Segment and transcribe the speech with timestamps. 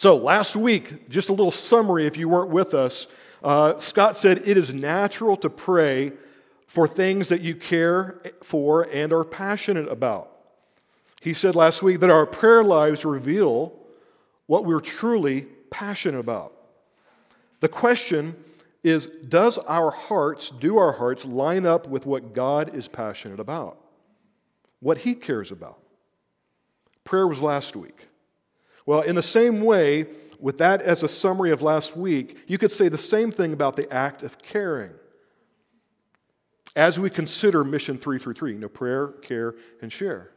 [0.00, 3.06] So, last week, just a little summary if you weren't with us.
[3.44, 6.12] Uh, Scott said it is natural to pray
[6.66, 10.30] for things that you care for and are passionate about.
[11.20, 13.74] He said last week that our prayer lives reveal
[14.46, 16.54] what we're truly passionate about.
[17.60, 18.42] The question
[18.82, 23.76] is Does our hearts, do our hearts line up with what God is passionate about?
[24.78, 25.78] What He cares about?
[27.04, 28.06] Prayer was last week.
[28.90, 30.08] Well, in the same way,
[30.40, 33.76] with that as a summary of last week, you could say the same thing about
[33.76, 34.90] the act of caring.
[36.74, 40.32] As we consider Mission 333, you know, prayer, care, and share.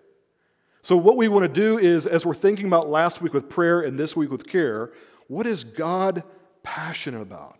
[0.84, 3.81] So, what we want to do is, as we're thinking about last week with prayer
[3.81, 4.91] and this week with care,
[5.25, 6.22] what is God
[6.61, 7.59] passionate about?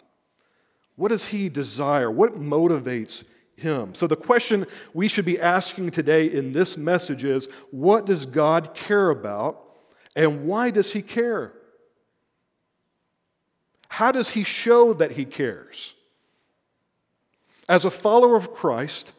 [0.96, 2.12] What does He desire?
[2.12, 3.24] What motivates
[3.56, 3.96] Him?
[3.96, 8.76] So, the question we should be asking today in this message is what does God
[8.76, 9.73] care about
[10.16, 11.54] and why does He care?
[13.90, 15.96] How does He show that He cares?
[17.70, 19.14] As a follower of Christ,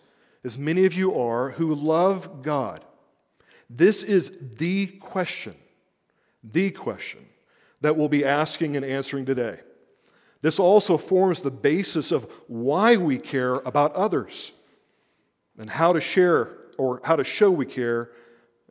[0.44, 2.84] as many of you are who love God,
[3.70, 5.54] this is the question,
[6.42, 7.24] the question
[7.80, 9.60] that we'll be asking and answering today.
[10.40, 14.52] This also forms the basis of why we care about others
[15.58, 18.10] and how to share or how to show we care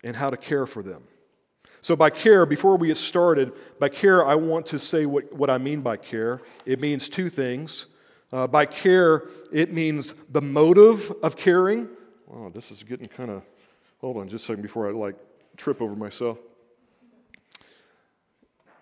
[0.03, 1.03] and how to care for them.
[1.83, 5.51] So, by care, before we get started, by care, I want to say what, what
[5.51, 6.41] I mean by care.
[6.65, 7.85] It means two things.
[8.31, 11.87] Uh, by care, it means the motive of caring.
[12.33, 13.43] Oh, this is getting kind of
[14.03, 15.15] Hold on just a second before I like
[15.55, 16.37] trip over myself.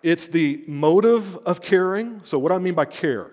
[0.02, 2.24] It's the motive of caring.
[2.24, 3.30] So, what I mean by care,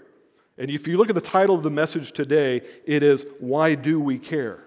[0.58, 4.00] and if you look at the title of the message today, it is Why Do
[4.00, 4.64] We Care?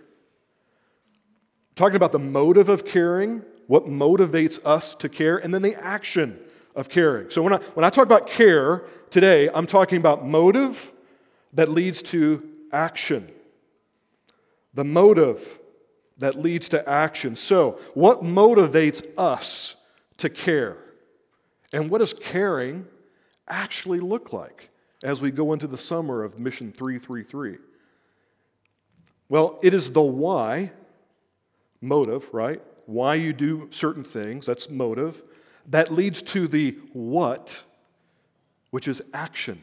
[1.76, 6.40] talking about the motive of caring, what motivates us to care, and then the action
[6.76, 7.30] of caring.
[7.30, 10.92] So, when I, when I talk about care today, I'm talking about motive
[11.54, 13.30] that leads to action.
[14.74, 15.60] The motive
[16.18, 17.36] that leads to action.
[17.36, 19.76] So, what motivates us
[20.18, 20.78] to care?
[21.74, 22.86] And what does caring
[23.48, 24.70] actually look like
[25.04, 27.58] as we go into the summer of Mission 333?
[29.30, 30.72] Well, it is the why,
[31.82, 32.62] motive, right?
[32.92, 35.24] Why you do certain things, that's motive,
[35.68, 37.64] that leads to the what,
[38.72, 39.62] which is action.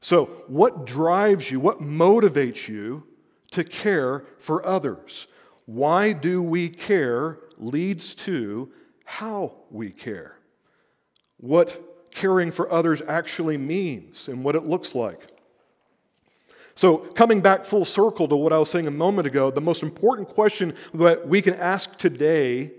[0.00, 3.06] So, what drives you, what motivates you
[3.52, 5.26] to care for others?
[5.66, 8.70] Why do we care leads to
[9.04, 10.38] how we care.
[11.36, 15.20] What caring for others actually means and what it looks like.
[16.76, 19.82] So, coming back full circle to what I was saying a moment ago, the most
[19.82, 22.72] important question that we can ask today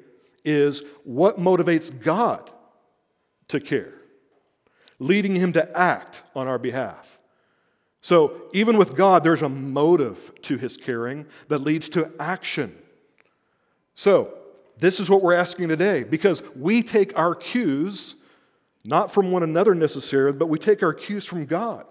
[0.43, 2.51] is what motivates God
[3.47, 3.93] to care,
[4.99, 7.19] leading him to act on our behalf?
[8.01, 12.75] So, even with God, there's a motive to his caring that leads to action.
[13.93, 14.33] So,
[14.77, 18.17] this is what we're asking today because we take our cues
[18.83, 21.85] not from one another necessarily, but we take our cues from God.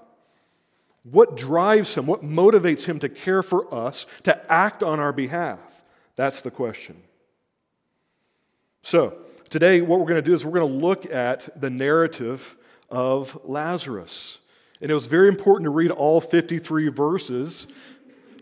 [1.11, 2.07] What drives him?
[2.07, 5.59] What motivates him to care for us, to act on our behalf?
[6.17, 6.97] That's the question.
[8.83, 9.15] So,
[9.51, 12.57] today, what we're going to do is we're going to look at the narrative
[12.91, 14.39] of Lazarus.
[14.81, 17.67] And it was very important to read all 53 verses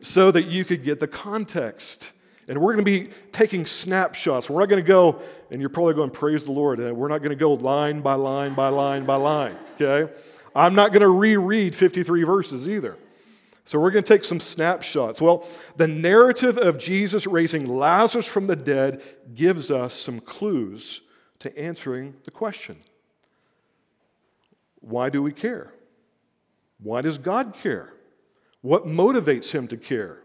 [0.00, 2.12] so that you could get the context.
[2.48, 4.50] And we're going to be taking snapshots.
[4.50, 6.80] We're not going to go, and you're probably going, praise the Lord.
[6.80, 10.12] We're not going to go line by line by line by line, okay?
[10.54, 12.96] I'm not going to reread 53 verses either.
[13.64, 15.20] So we're going to take some snapshots.
[15.20, 15.46] Well,
[15.76, 19.02] the narrative of Jesus raising Lazarus from the dead
[19.34, 21.02] gives us some clues
[21.38, 22.76] to answering the question
[24.80, 25.72] why do we care?
[26.80, 27.94] Why does God care?
[28.62, 30.18] What motivates him to care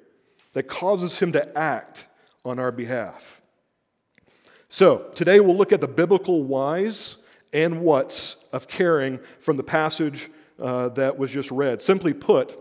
[0.53, 2.07] that causes him to act
[2.43, 3.41] on our behalf?
[4.67, 7.17] So, today we'll look at the biblical whys
[7.53, 10.29] and whats of caring from the passage
[10.59, 11.81] uh, that was just read.
[11.81, 12.57] Simply put,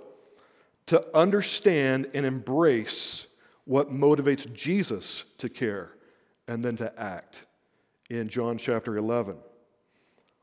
[0.86, 3.26] to understand and embrace
[3.64, 5.90] what motivates Jesus to care
[6.46, 7.44] and then to act
[8.08, 9.36] in John chapter 11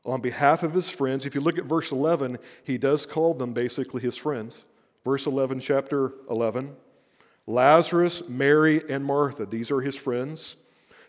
[0.04, 1.24] on behalf of his friends.
[1.24, 4.64] If you look at verse 11, he does call them basically his friends.
[5.04, 6.76] Verse 11, chapter 11
[7.46, 9.44] Lazarus, Mary, and Martha.
[9.44, 10.56] These are his friends.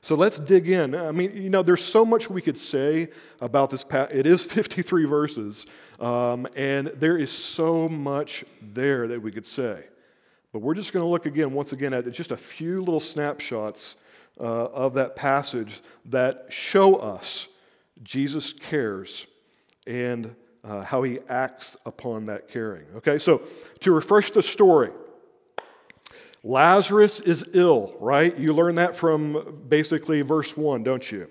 [0.06, 0.94] So let's dig in.
[0.94, 3.10] I mean, you know, there's so much we could say
[3.42, 3.84] about this.
[4.12, 5.66] It is 53 verses,
[6.00, 9.84] um, and there is so much there that we could say.
[10.54, 13.96] But we're just going to look again, once again, at just a few little snapshots
[14.40, 17.48] uh, of that passage that show us
[18.04, 19.26] Jesus cares
[19.88, 22.86] and uh, how he acts upon that caring.
[22.98, 23.42] Okay, so
[23.80, 24.92] to refresh the story,
[26.46, 28.38] Lazarus is ill, right?
[28.38, 31.28] You learn that from basically verse 1, don't you?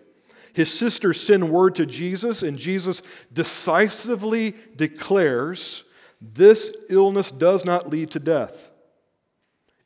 [0.53, 3.01] His sisters send word to Jesus, and Jesus
[3.33, 5.85] decisively declares
[6.21, 8.71] this illness does not lead to death.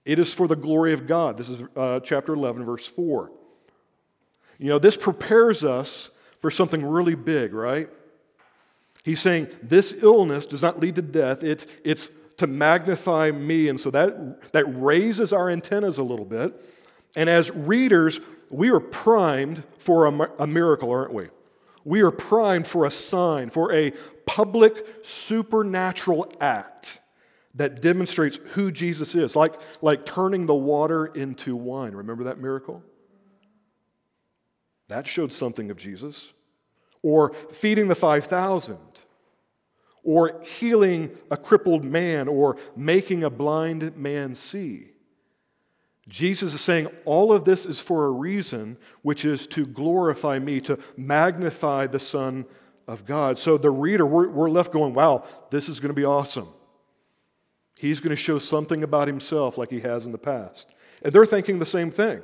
[0.06, 1.36] It is for the glory of God.
[1.36, 3.30] This is uh, chapter 11, verse 4.
[4.58, 6.10] You know, this prepares us
[6.40, 7.90] for something really big, right?
[9.04, 13.68] He's saying this illness does not lead to death, it's, it's to magnify me.
[13.68, 16.60] And so that, that raises our antennas a little bit.
[17.14, 18.20] And as readers,
[18.50, 21.28] we are primed for a, a miracle, aren't we?
[21.84, 23.92] We are primed for a sign, for a
[24.26, 27.00] public supernatural act
[27.54, 31.92] that demonstrates who Jesus is, like, like turning the water into wine.
[31.92, 32.82] Remember that miracle?
[34.88, 36.32] That showed something of Jesus.
[37.02, 38.78] Or feeding the 5,000.
[40.04, 42.28] Or healing a crippled man.
[42.28, 44.92] Or making a blind man see.
[46.08, 50.58] Jesus is saying all of this is for a reason, which is to glorify me,
[50.62, 52.46] to magnify the Son
[52.86, 53.38] of God.
[53.38, 56.48] So the reader, we're, we're left going, wow, this is going to be awesome.
[57.78, 60.68] He's going to show something about himself like he has in the past.
[61.02, 62.22] And they're thinking the same thing.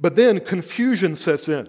[0.00, 1.68] But then confusion sets in.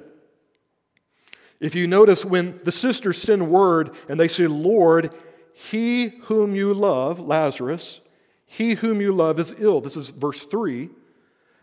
[1.61, 5.13] If you notice, when the sisters send word and they say, Lord,
[5.53, 8.01] he whom you love, Lazarus,
[8.47, 9.79] he whom you love is ill.
[9.79, 10.89] This is verse 3.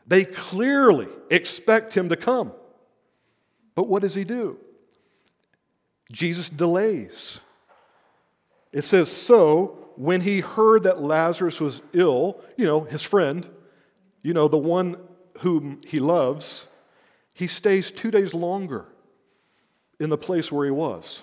[0.07, 2.53] They clearly expect him to come.
[3.75, 4.59] But what does he do?
[6.13, 7.41] Jesus delays.
[8.73, 13.49] It says, So when he heard that Lazarus was ill, you know, his friend,
[14.23, 14.97] you know, the one
[15.41, 16.69] whom he loves,
[17.35, 18.87] he stays two days longer
[20.01, 21.23] in the place where he was.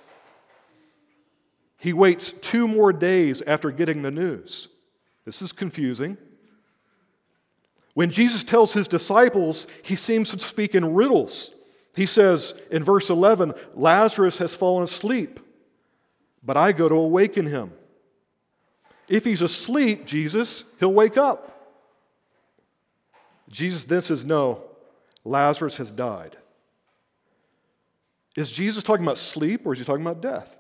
[1.77, 4.69] He waits two more days after getting the news.
[5.25, 6.18] This is confusing.
[7.94, 11.54] When Jesus tells his disciples, he seems to speak in riddles.
[11.95, 15.39] He says in verse 11, Lazarus has fallen asleep,
[16.44, 17.71] but I go to awaken him.
[19.07, 21.51] If he's asleep, Jesus, he'll wake up.
[23.50, 24.63] Jesus then says, No,
[25.24, 26.36] Lazarus has died.
[28.36, 30.58] Is Jesus talking about sleep or is he talking about death?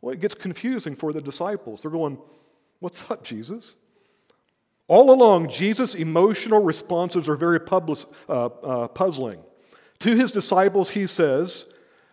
[0.00, 1.82] Well, it gets confusing for the disciples.
[1.82, 2.18] They're going,
[2.80, 3.76] What's up, Jesus?
[4.88, 9.42] All along, Jesus' emotional responses are very public, uh, uh, puzzling.
[10.00, 11.66] To his disciples, he says,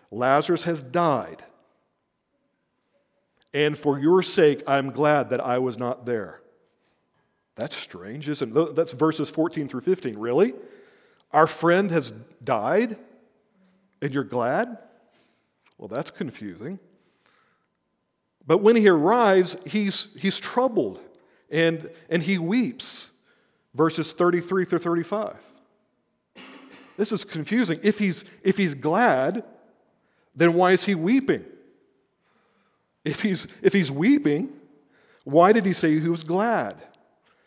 [0.09, 1.43] Lazarus has died.
[3.53, 6.41] And for your sake, I'm glad that I was not there.
[7.55, 8.75] That's strange, isn't it?
[8.75, 10.17] That's verses 14 through 15.
[10.17, 10.53] Really?
[11.33, 12.95] Our friend has died
[14.01, 14.77] and you're glad?
[15.81, 16.77] Well, that's confusing.
[18.45, 20.99] But when he arrives, he's, he's troubled
[21.49, 23.11] and, and he weeps.
[23.73, 25.37] Verses 33 through 35.
[26.97, 27.79] This is confusing.
[27.81, 29.43] If he's, if he's glad,
[30.35, 31.45] then why is he weeping?
[33.03, 34.49] If he's, if he's weeping,
[35.23, 36.75] why did he say he was glad?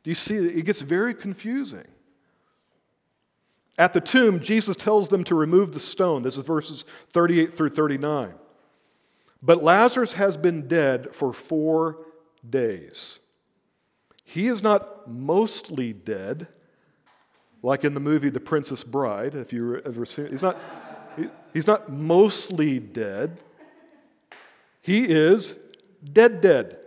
[0.02, 0.34] Do you see?
[0.34, 1.86] It gets very confusing.
[3.76, 6.22] At the tomb, Jesus tells them to remove the stone.
[6.22, 8.34] This is verses 38 through 39.
[9.42, 11.98] But Lazarus has been dead for four
[12.48, 13.18] days.
[14.24, 16.46] He is not mostly dead,
[17.62, 20.30] like in the movie The Princess Bride, if you ever seen it.
[20.30, 20.58] He's not,
[21.16, 23.38] he, he's not mostly dead.
[24.80, 25.58] He is
[26.12, 26.78] dead, dead.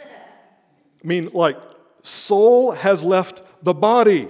[0.00, 1.56] I mean, like,
[2.02, 4.28] soul has left the body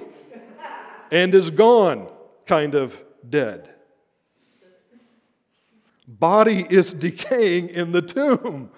[1.10, 2.10] and is gone,
[2.46, 3.68] kind of dead.
[6.08, 8.70] Body is decaying in the tomb,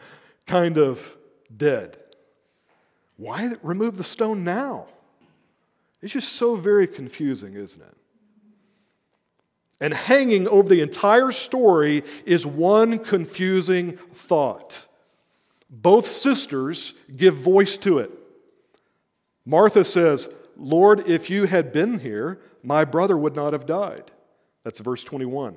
[0.46, 1.16] kind of
[1.54, 1.98] dead.
[3.16, 4.86] Why remove the stone now?
[6.00, 7.96] It's just so very confusing, isn't it?
[9.80, 14.88] And hanging over the entire story is one confusing thought.
[15.70, 18.10] Both sisters give voice to it.
[19.44, 24.10] Martha says, Lord, if you had been here, my brother would not have died.
[24.64, 25.56] That's verse 21.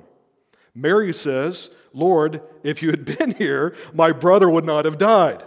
[0.74, 5.42] Mary says, Lord, if you had been here, my brother would not have died.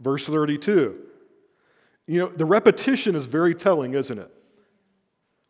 [0.00, 0.98] Verse 32.
[2.06, 4.30] You know, the repetition is very telling, isn't it?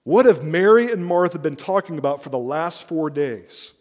[0.05, 3.75] What have Mary and Martha been talking about for the last four days?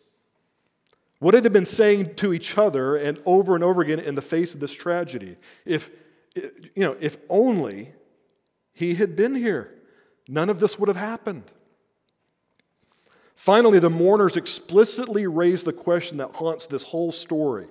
[1.19, 4.21] What have they been saying to each other and over and over again in the
[4.21, 5.37] face of this tragedy?
[5.65, 5.89] If,
[6.35, 7.93] you know, if only
[8.73, 9.73] he had been here,
[10.27, 11.43] none of this would have happened.
[13.35, 17.67] Finally, the mourners explicitly raise the question that haunts this whole story,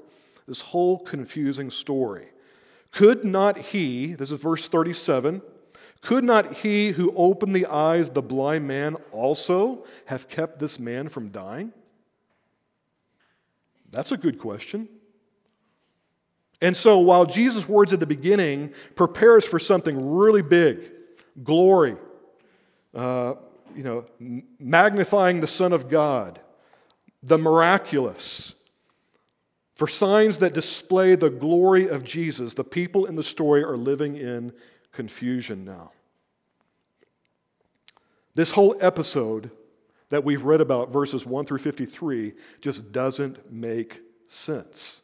[0.48, 2.26] this whole confusing story.
[2.90, 5.40] Could not he, this is verse 37,
[6.00, 10.78] could not he who opened the eyes of the blind man also have kept this
[10.78, 11.72] man from dying?
[13.90, 14.88] That's a good question.
[16.60, 20.90] And so while Jesus' words at the beginning prepares for something really big,
[21.42, 21.96] glory,
[22.94, 23.34] uh,
[23.74, 24.04] you know,
[24.58, 26.40] magnifying the Son of God,
[27.22, 28.54] the miraculous,
[29.74, 34.16] for signs that display the glory of Jesus, the people in the story are living
[34.16, 34.52] in
[34.92, 35.92] confusion now.
[38.34, 39.50] This whole episode
[40.10, 44.99] that we've read about, verses 1 through 53, just doesn't make sense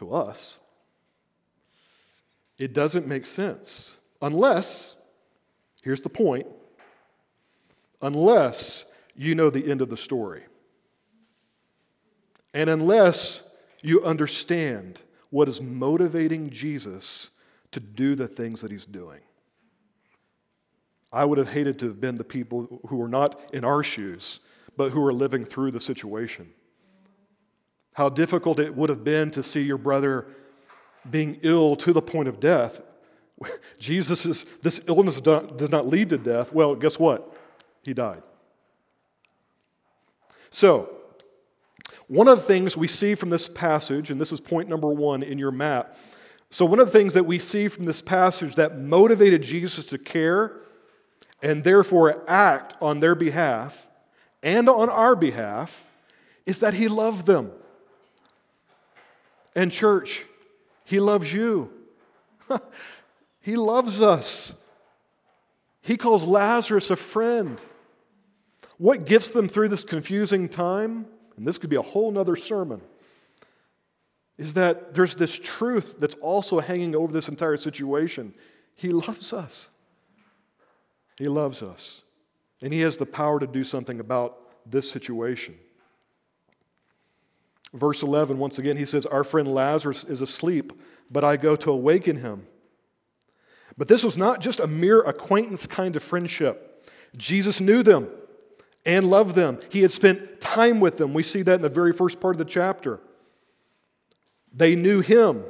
[0.00, 0.58] to us.
[2.58, 4.96] It doesn't make sense unless,
[5.82, 6.46] here's the point,
[8.02, 10.42] unless you know the end of the story.
[12.52, 13.42] And unless
[13.82, 17.30] you understand what is motivating Jesus
[17.72, 19.20] to do the things that he's doing.
[21.12, 24.40] I would have hated to have been the people who were not in our shoes,
[24.76, 26.50] but who are living through the situation.
[28.00, 30.26] How difficult it would have been to see your brother
[31.10, 32.80] being ill to the point of death.
[33.78, 36.50] Jesus is, this illness does not lead to death.
[36.50, 37.36] Well, guess what?
[37.82, 38.22] He died.
[40.48, 40.88] So,
[42.06, 45.22] one of the things we see from this passage, and this is point number one
[45.22, 45.94] in your map.
[46.48, 49.98] So, one of the things that we see from this passage that motivated Jesus to
[49.98, 50.52] care
[51.42, 53.88] and therefore act on their behalf
[54.42, 55.84] and on our behalf
[56.46, 57.52] is that he loved them.
[59.54, 60.24] And, church,
[60.84, 61.72] he loves you.
[63.40, 64.54] he loves us.
[65.82, 67.60] He calls Lazarus a friend.
[68.78, 72.80] What gets them through this confusing time, and this could be a whole nother sermon,
[74.38, 78.32] is that there's this truth that's also hanging over this entire situation.
[78.74, 79.68] He loves us.
[81.18, 82.02] He loves us.
[82.62, 84.38] And He has the power to do something about
[84.70, 85.56] this situation.
[87.72, 90.72] Verse 11, once again, he says, Our friend Lazarus is asleep,
[91.10, 92.46] but I go to awaken him.
[93.78, 96.84] But this was not just a mere acquaintance kind of friendship.
[97.16, 98.08] Jesus knew them
[98.84, 99.58] and loved them.
[99.68, 101.14] He had spent time with them.
[101.14, 103.00] We see that in the very first part of the chapter.
[104.52, 105.44] They knew him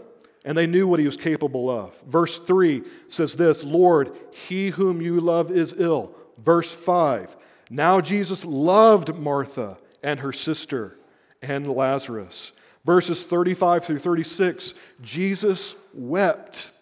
[0.45, 2.01] and they knew what he was capable of.
[2.03, 6.15] Verse 3 says this Lord, he whom you love is ill.
[6.39, 7.37] Verse 5
[7.71, 10.97] Now Jesus loved Martha and her sister
[11.43, 12.53] and Lazarus.
[12.85, 16.73] Verses 35 through 36 Jesus wept.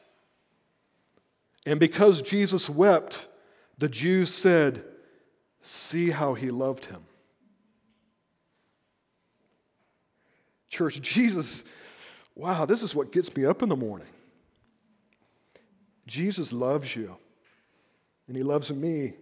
[1.66, 3.26] And because Jesus wept,
[3.78, 4.84] the Jews said,
[5.60, 7.02] See how he loved him.
[10.68, 11.64] Church, Jesus,
[12.34, 14.08] wow, this is what gets me up in the morning.
[16.06, 17.16] Jesus loves you,
[18.26, 19.14] and he loves me.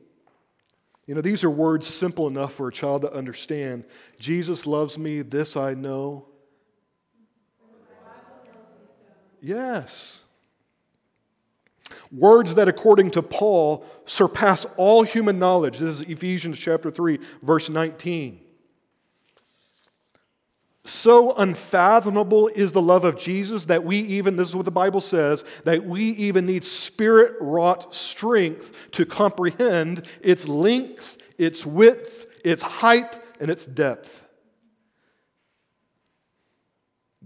[1.07, 3.85] You know, these are words simple enough for a child to understand.
[4.19, 6.27] Jesus loves me, this I know.
[9.41, 10.23] Yes.
[12.11, 15.79] Words that, according to Paul, surpass all human knowledge.
[15.79, 18.41] This is Ephesians chapter 3, verse 19.
[20.87, 25.01] So unfathomable is the love of Jesus that we even, this is what the Bible
[25.01, 32.63] says, that we even need spirit wrought strength to comprehend its length, its width, its
[32.63, 34.25] height, and its depth.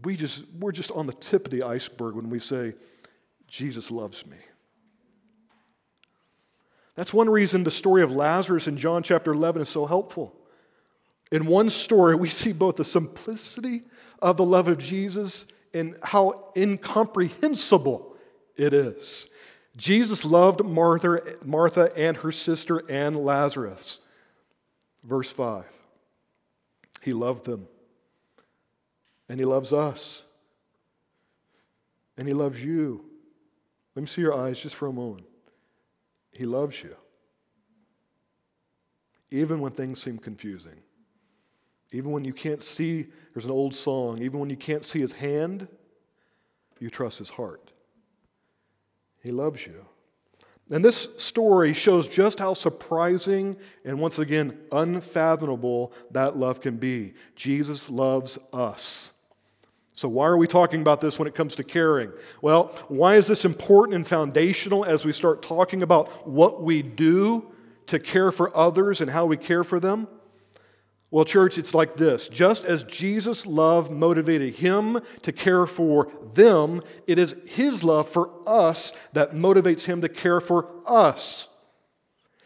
[0.05, 2.73] We just, we're just on the tip of the iceberg when we say,
[3.47, 4.38] Jesus loves me.
[6.95, 10.39] That's one reason the story of Lazarus in John chapter 11 is so helpful.
[11.30, 13.82] In one story, we see both the simplicity
[14.20, 18.16] of the love of Jesus and how incomprehensible
[18.56, 19.28] it is.
[19.76, 24.00] Jesus loved Martha, Martha and her sister and Lazarus.
[25.04, 25.64] Verse 5.
[27.02, 27.66] He loved them.
[29.28, 30.25] And he loves us.
[32.18, 33.04] And he loves you.
[33.94, 35.26] Let me see your eyes just for a moment.
[36.32, 36.96] He loves you.
[39.30, 40.80] Even when things seem confusing.
[41.92, 45.12] Even when you can't see, there's an old song, even when you can't see his
[45.12, 45.66] hand,
[46.78, 47.73] you trust his heart.
[49.23, 49.85] He loves you.
[50.70, 57.14] And this story shows just how surprising and once again unfathomable that love can be.
[57.35, 59.12] Jesus loves us.
[59.94, 62.12] So, why are we talking about this when it comes to caring?
[62.40, 67.52] Well, why is this important and foundational as we start talking about what we do
[67.87, 70.06] to care for others and how we care for them?
[71.11, 72.29] Well, church, it's like this.
[72.29, 78.31] Just as Jesus' love motivated him to care for them, it is his love for
[78.47, 81.49] us that motivates him to care for us.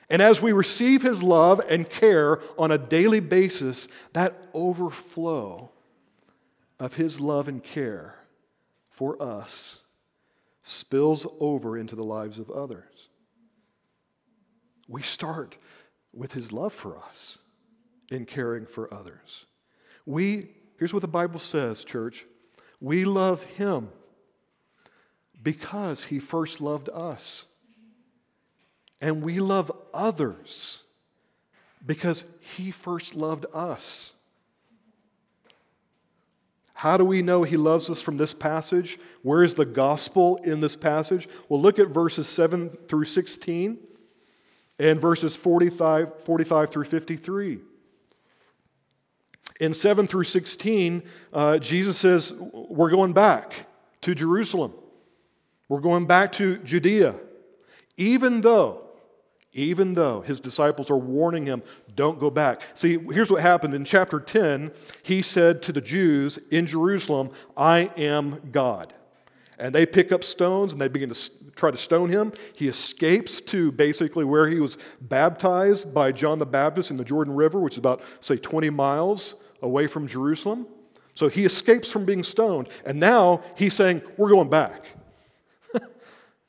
[0.08, 5.70] And as we receive his love and care on a daily basis, that overflow
[6.78, 8.14] of his love and care
[8.90, 9.82] for us
[10.62, 13.10] spills over into the lives of others.
[14.88, 15.58] We start
[16.14, 17.38] with his love for us
[18.10, 19.46] in caring for others.
[20.06, 22.26] We, here's what the Bible says, church
[22.80, 23.88] we love him
[25.42, 27.46] because he first loved us.
[29.00, 30.84] And we love others
[31.84, 32.24] because
[32.56, 34.14] he first loved us.
[36.74, 38.98] How do we know he loves us from this passage?
[39.22, 41.28] Where is the gospel in this passage?
[41.48, 43.78] Well, look at verses 7 through 16
[44.78, 47.60] and verses 45, 45 through 53.
[49.60, 53.66] In 7 through 16, uh, Jesus says, We're going back
[54.00, 54.74] to Jerusalem.
[55.68, 57.14] We're going back to Judea.
[57.96, 58.82] Even though,
[59.52, 61.62] even though his disciples are warning him,
[61.94, 62.62] don't go back.
[62.74, 63.74] See, here's what happened.
[63.74, 64.72] In chapter 10,
[65.04, 68.92] he said to the Jews in Jerusalem, I am God.
[69.58, 72.32] And they pick up stones and they begin to try to stone him.
[72.56, 77.36] He escapes to basically where he was baptized by John the Baptist in the Jordan
[77.36, 80.66] River, which is about, say, 20 miles away from Jerusalem.
[81.14, 82.68] So he escapes from being stoned.
[82.84, 84.84] And now he's saying, We're going back.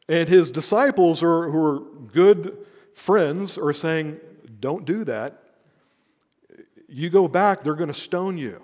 [0.09, 1.79] and his disciples, are, who are
[2.11, 2.57] good
[2.93, 4.19] friends, are saying,
[4.59, 5.41] Don't do that.
[6.87, 8.61] You go back, they're going to stone you.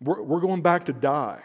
[0.00, 1.42] We're, we're going back to die.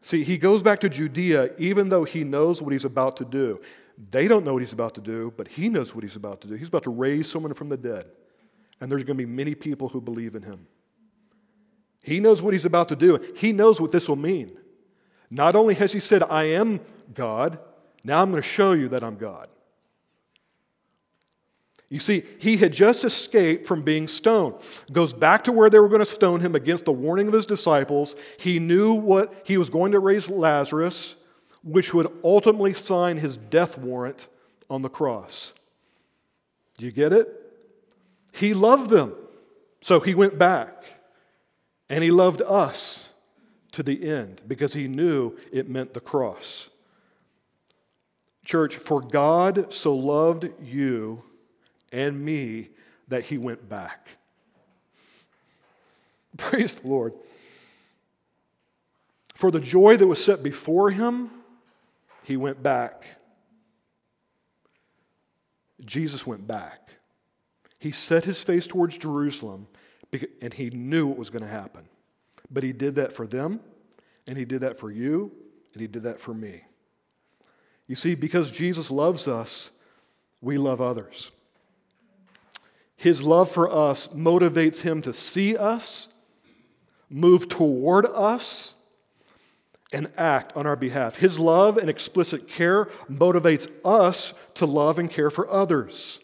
[0.00, 3.60] See, he goes back to Judea even though he knows what he's about to do.
[4.10, 6.48] They don't know what he's about to do, but he knows what he's about to
[6.48, 6.54] do.
[6.54, 8.04] He's about to raise someone from the dead,
[8.80, 10.66] and there's going to be many people who believe in him.
[12.02, 13.18] He knows what he's about to do.
[13.36, 14.56] He knows what this will mean.
[15.30, 16.80] Not only has he said, I am
[17.14, 17.58] God,
[18.04, 19.48] now I'm going to show you that I'm God.
[21.88, 24.56] You see, he had just escaped from being stoned.
[24.92, 27.46] Goes back to where they were going to stone him against the warning of his
[27.46, 28.16] disciples.
[28.38, 31.16] He knew what he was going to raise Lazarus,
[31.62, 34.28] which would ultimately sign his death warrant
[34.68, 35.54] on the cross.
[36.76, 37.43] Do you get it?
[38.34, 39.14] He loved them,
[39.80, 40.84] so he went back.
[41.88, 43.10] And he loved us
[43.72, 46.68] to the end because he knew it meant the cross.
[48.44, 51.22] Church, for God so loved you
[51.92, 52.70] and me
[53.08, 54.08] that he went back.
[56.36, 57.12] Praise the Lord.
[59.34, 61.30] For the joy that was set before him,
[62.22, 63.04] he went back.
[65.84, 66.80] Jesus went back.
[67.84, 69.66] He set his face towards Jerusalem
[70.40, 71.86] and he knew what was going to happen.
[72.50, 73.60] But he did that for them,
[74.26, 75.30] and he did that for you,
[75.74, 76.62] and he did that for me.
[77.86, 79.70] You see, because Jesus loves us,
[80.40, 81.30] we love others.
[82.96, 86.08] His love for us motivates him to see us,
[87.10, 88.76] move toward us,
[89.92, 91.16] and act on our behalf.
[91.16, 96.20] His love and explicit care motivates us to love and care for others.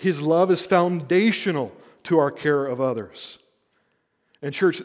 [0.00, 3.38] His love is foundational to our care of others.
[4.40, 4.80] And, church,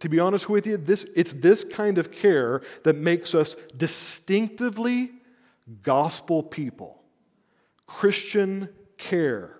[0.00, 5.10] to be honest with you, this, it's this kind of care that makes us distinctively
[5.82, 7.02] gospel people.
[7.86, 9.58] Christian care.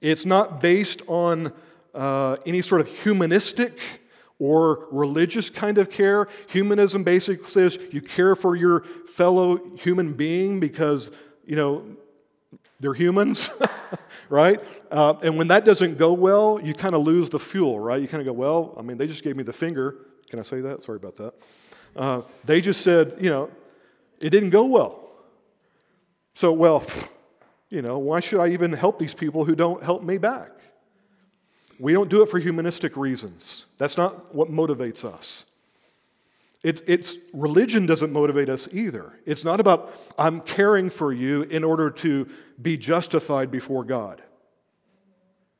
[0.00, 1.52] It's not based on
[1.96, 3.80] uh, any sort of humanistic
[4.38, 6.28] or religious kind of care.
[6.46, 11.10] Humanism basically says you care for your fellow human being because,
[11.44, 11.84] you know,
[12.80, 13.50] they're humans,
[14.28, 14.60] right?
[14.90, 18.00] Uh, and when that doesn't go well, you kind of lose the fuel, right?
[18.00, 19.96] You kind of go, well, I mean, they just gave me the finger.
[20.28, 20.84] Can I say that?
[20.84, 21.34] Sorry about that.
[21.96, 23.50] Uh, they just said, you know,
[24.20, 25.00] it didn't go well.
[26.34, 26.84] So, well,
[27.70, 30.50] you know, why should I even help these people who don't help me back?
[31.78, 33.66] We don't do it for humanistic reasons.
[33.78, 35.46] That's not what motivates us.
[36.64, 39.12] It, it's religion doesn't motivate us either.
[39.26, 42.26] It's not about I'm caring for you in order to
[42.60, 44.22] be justified before God,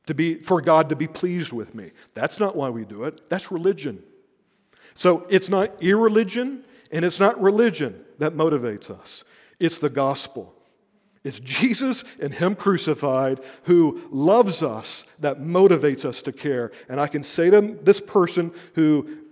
[0.07, 1.91] to be for God to be pleased with me.
[2.15, 3.29] That's not why we do it.
[3.29, 4.01] That's religion.
[4.95, 9.23] So it's not irreligion and it's not religion that motivates us.
[9.59, 10.55] It's the gospel.
[11.23, 16.71] It's Jesus and Him crucified who loves us that motivates us to care.
[16.89, 19.24] And I can say to this person who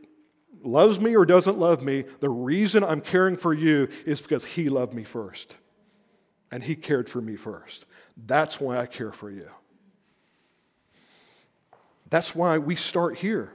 [0.65, 4.69] loves me or doesn't love me, the reason I'm caring for you is because He
[4.69, 5.58] loved me first.
[6.52, 7.86] and He cared for me first.
[8.15, 9.49] That's why I care for you.
[12.10, 13.52] That's why we start here.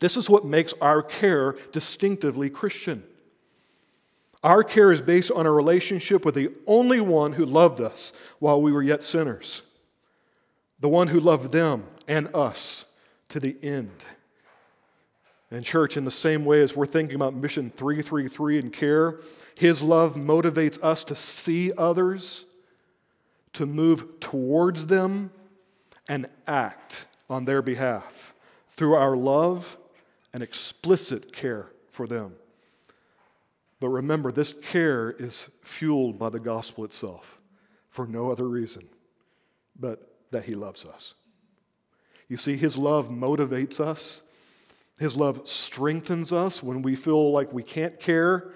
[0.00, 3.04] This is what makes our care distinctively Christian.
[4.42, 8.60] Our care is based on a relationship with the only one who loved us while
[8.60, 9.62] we were yet sinners,
[10.80, 12.84] the one who loved them and us
[13.30, 14.04] to the end.
[15.54, 19.20] And, church, in the same way as we're thinking about Mission 333 and care,
[19.54, 22.44] His love motivates us to see others,
[23.52, 25.30] to move towards them,
[26.08, 28.34] and act on their behalf
[28.70, 29.78] through our love
[30.32, 32.34] and explicit care for them.
[33.78, 37.38] But remember, this care is fueled by the gospel itself
[37.90, 38.88] for no other reason
[39.78, 41.14] but that He loves us.
[42.28, 44.22] You see, His love motivates us,
[44.98, 48.52] His love strengthens us when we feel like we can't care.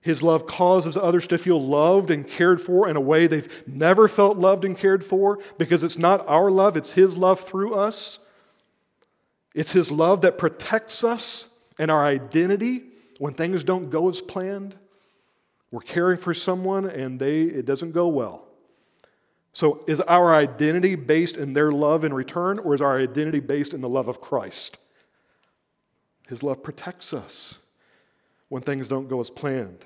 [0.00, 4.08] His love causes others to feel loved and cared for in a way they've never
[4.08, 8.18] felt loved and cared for because it's not our love, it's His love through us.
[9.54, 12.84] It's His love that protects us and our identity
[13.18, 14.76] when things don't go as planned.
[15.70, 18.46] We're caring for someone and they, it doesn't go well.
[19.52, 23.74] So, is our identity based in their love in return, or is our identity based
[23.74, 24.78] in the love of Christ?
[26.28, 27.58] His love protects us
[28.48, 29.84] when things don't go as planned.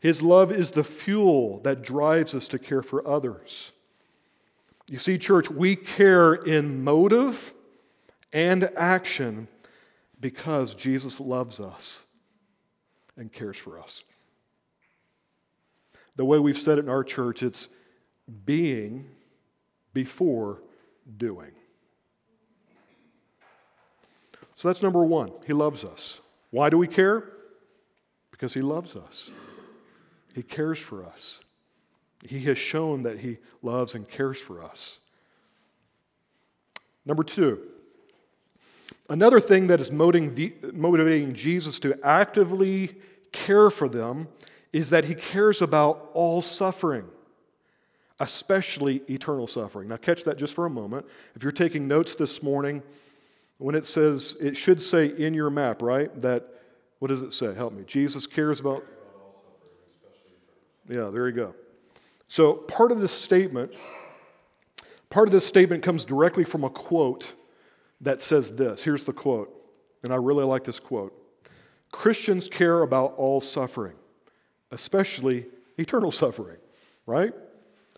[0.00, 3.72] His love is the fuel that drives us to care for others.
[4.88, 7.52] You see, church, we care in motive
[8.32, 9.48] and action
[10.20, 12.04] because Jesus loves us
[13.16, 14.04] and cares for us.
[16.16, 17.68] The way we've said it in our church, it's
[18.44, 19.06] being
[19.94, 20.60] before
[21.16, 21.52] doing.
[24.58, 25.30] So that's number one.
[25.46, 26.20] He loves us.
[26.50, 27.22] Why do we care?
[28.32, 29.30] Because He loves us.
[30.34, 31.40] He cares for us.
[32.28, 34.98] He has shown that He loves and cares for us.
[37.06, 37.60] Number two,
[39.08, 42.96] another thing that is motivating Jesus to actively
[43.30, 44.26] care for them
[44.72, 47.04] is that He cares about all suffering
[48.20, 49.86] especially eternal suffering.
[49.86, 51.06] Now, catch that just for a moment.
[51.36, 52.82] If you're taking notes this morning,
[53.58, 56.14] when it says, it should say in your map, right?
[56.22, 56.48] That,
[57.00, 57.54] what does it say?
[57.54, 57.84] Help me.
[57.86, 58.84] Jesus cares about.
[60.88, 61.54] Yeah, there you go.
[62.28, 63.72] So, part of this statement,
[65.10, 67.34] part of this statement comes directly from a quote
[68.00, 68.84] that says this.
[68.84, 69.52] Here's the quote,
[70.02, 71.12] and I really like this quote
[71.90, 73.96] Christians care about all suffering,
[74.70, 75.46] especially
[75.78, 76.58] eternal suffering,
[77.06, 77.32] right?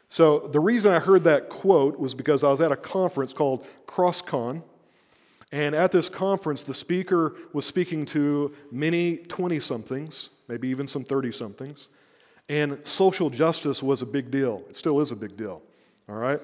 [0.09, 3.67] So, the reason I heard that quote was because I was at a conference called
[3.87, 4.63] CrossCon.
[5.53, 11.05] And at this conference, the speaker was speaking to many 20 somethings, maybe even some
[11.05, 11.89] 30 somethings.
[12.49, 14.63] And social justice was a big deal.
[14.69, 15.63] It still is a big deal.
[16.09, 16.41] All right?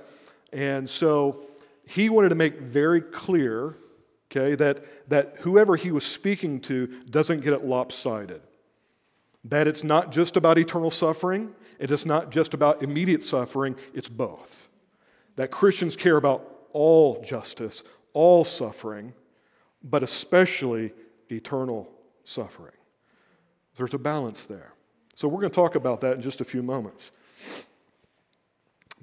[0.53, 1.47] And so
[1.87, 3.77] he wanted to make very clear,
[4.31, 8.40] okay, that, that whoever he was speaking to doesn't get it lopsided.
[9.45, 14.09] That it's not just about eternal suffering, it is not just about immediate suffering, it's
[14.09, 14.69] both.
[15.37, 17.83] That Christians care about all justice,
[18.16, 19.12] all suffering,
[19.85, 20.94] but especially
[21.31, 21.87] eternal
[22.24, 22.72] suffering.
[23.76, 24.72] There's a balance there.
[25.14, 27.11] So we're going to talk about that in just a few moments.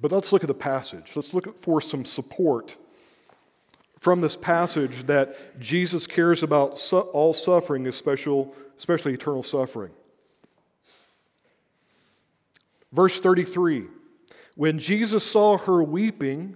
[0.01, 1.11] But let's look at the passage.
[1.15, 2.75] Let's look for some support
[3.99, 8.47] from this passage that Jesus cares about all suffering, especially,
[8.79, 9.91] especially eternal suffering.
[12.91, 13.85] Verse 33
[14.55, 16.55] When Jesus saw her weeping,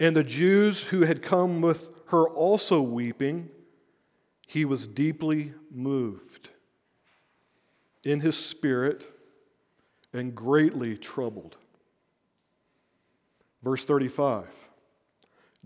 [0.00, 3.50] and the Jews who had come with her also weeping,
[4.48, 6.48] he was deeply moved
[8.02, 9.06] in his spirit
[10.12, 11.56] and greatly troubled.
[13.62, 14.46] Verse 35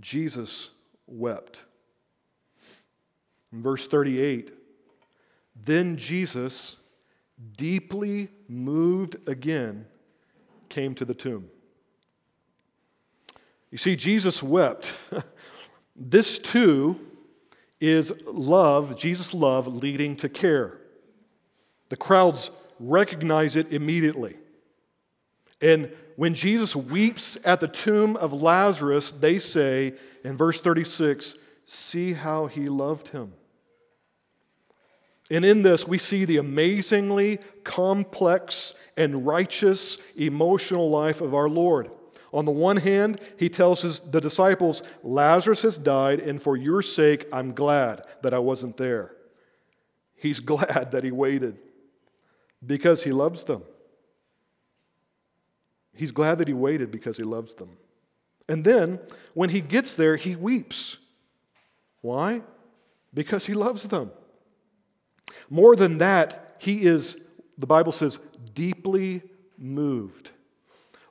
[0.01, 0.71] Jesus
[1.07, 1.63] wept.
[3.53, 4.51] In verse 38,
[5.55, 6.77] then Jesus
[7.57, 9.87] deeply moved again,
[10.69, 11.49] came to the tomb.
[13.75, 14.95] You see, Jesus wept.
[15.97, 16.97] this too
[17.81, 20.79] is love, Jesus' love leading to care.
[21.89, 24.37] The crowds recognize it immediately.
[25.61, 31.35] And when Jesus weeps at the tomb of Lazarus, they say in verse 36
[31.67, 33.33] See how he loved him.
[35.33, 41.91] And in this, we see the amazingly complex and righteous emotional life of our Lord.
[42.35, 46.83] On the one hand, he tells his, the disciples, Lazarus has died, and for your
[46.83, 49.15] sake, I'm glad that I wasn't there.
[50.17, 51.59] He's glad that he waited
[52.67, 53.63] because he loves them.
[55.95, 57.69] He's glad that he waited because he loves them.
[58.49, 58.99] And then,
[59.35, 60.97] when he gets there, he weeps.
[62.01, 62.43] Why?
[63.15, 64.11] Because he loves them.
[65.49, 67.17] More than that, he is,
[67.57, 68.19] the Bible says,
[68.55, 69.23] deeply
[69.57, 70.33] moved.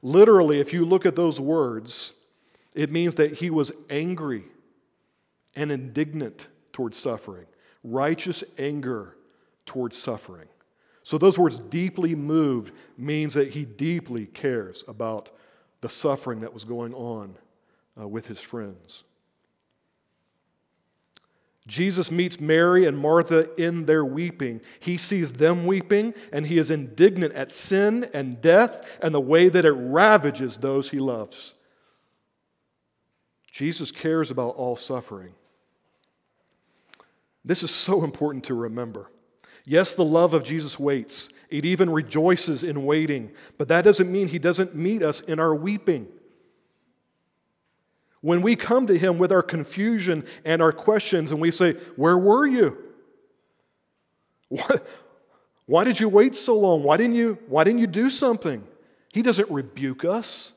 [0.03, 2.13] Literally, if you look at those words,
[2.75, 4.43] it means that he was angry
[5.55, 7.45] and indignant towards suffering,
[7.85, 9.15] righteous anger
[9.65, 10.47] towards suffering.
[11.03, 15.31] So, those words, deeply moved, means that he deeply cares about
[15.79, 17.35] the suffering that was going on
[18.01, 19.05] uh, with his friends.
[21.65, 24.62] Jesus meets Mary and Martha in their weeping.
[24.80, 29.47] He sees them weeping, and he is indignant at sin and death and the way
[29.47, 31.54] that it ravages those he loves.
[33.49, 35.34] Jesus cares about all suffering.
[37.45, 39.10] This is so important to remember.
[39.65, 41.30] Yes, the love of Jesus waits.
[41.49, 45.56] It even rejoices in waiting, but that doesn't mean he doesn't meet us in our
[45.56, 46.08] weeping.
[48.23, 52.17] When we come to him with our confusion and our questions and we say, Where
[52.17, 52.77] were you?
[54.47, 54.77] Why,
[55.65, 56.83] why did you wait so long?
[56.83, 58.63] Why didn't, you, why didn't you do something?
[59.12, 60.53] He doesn't rebuke us.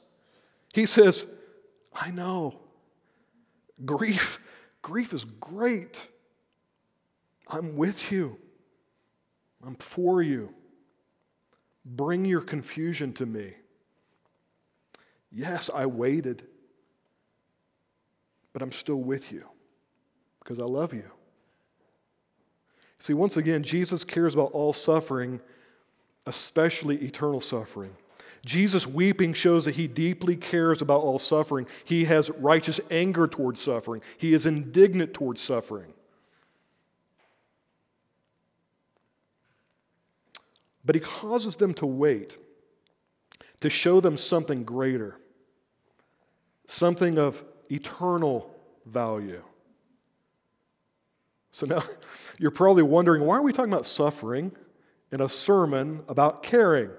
[0.74, 1.26] He says,
[1.92, 2.60] I know.
[3.84, 4.38] Grief,
[4.80, 6.06] grief is great.
[7.48, 8.38] I'm with you.
[9.66, 10.54] I'm for you.
[11.84, 13.54] Bring your confusion to me.
[15.32, 16.46] Yes, I waited,
[18.56, 19.44] but I'm still with you
[20.38, 21.04] because I love you.
[22.98, 25.42] See, once again, Jesus cares about all suffering,
[26.26, 27.94] especially eternal suffering.
[28.46, 31.66] Jesus weeping shows that he deeply cares about all suffering.
[31.84, 35.92] He has righteous anger towards suffering, he is indignant towards suffering.
[40.82, 42.38] But he causes them to wait
[43.60, 45.20] to show them something greater,
[46.66, 49.42] something of eternal value.
[51.50, 51.82] So now
[52.38, 54.52] you're probably wondering why are we talking about suffering
[55.12, 56.90] in a sermon about caring?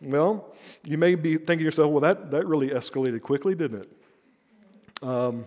[0.00, 5.06] Well, you may be thinking to yourself, well, that, that really escalated quickly, didn't it?
[5.06, 5.44] Um,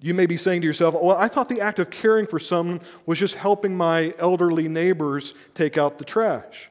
[0.00, 2.80] you may be saying to yourself, well, I thought the act of caring for someone
[3.06, 6.70] was just helping my elderly neighbors take out the trash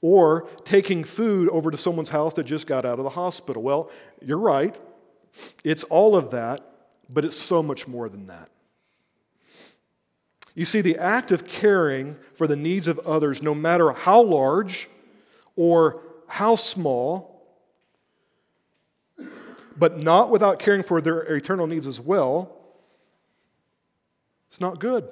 [0.00, 3.62] or taking food over to someone's house that just got out of the hospital.
[3.62, 3.90] Well,
[4.20, 4.78] you're right.
[5.64, 6.64] It's all of that,
[7.08, 8.50] but it's so much more than that.
[10.54, 14.88] You see, the act of caring for the needs of others, no matter how large
[15.56, 17.42] or how small,
[19.76, 22.54] but not without caring for their eternal needs as well,
[24.50, 25.08] it's not good.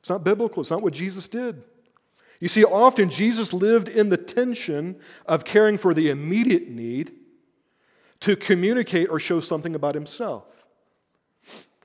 [0.00, 0.62] It's not biblical.
[0.62, 1.62] It's not what Jesus did.
[2.40, 7.12] You see, often Jesus lived in the tension of caring for the immediate need
[8.24, 10.44] to communicate or show something about himself,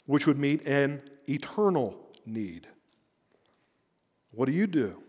[0.05, 2.65] which would meet an eternal need.
[4.31, 5.03] What do you do?